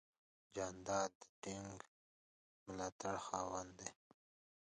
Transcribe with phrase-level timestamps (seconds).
[0.55, 1.77] جانداد د ټینګ
[2.65, 3.89] ملاتړ خاوند دی.